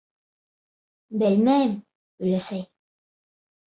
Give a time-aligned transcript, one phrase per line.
[1.25, 1.79] —Белмәйем,
[2.27, 2.69] өләсәй.